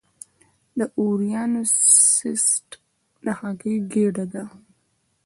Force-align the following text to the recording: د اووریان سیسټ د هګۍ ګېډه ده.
د 0.77 0.79
اووریان 0.99 1.51
سیسټ 2.19 2.67
د 3.23 3.25
هګۍ 3.39 3.75
ګېډه 3.91 4.25
ده. 4.33 4.43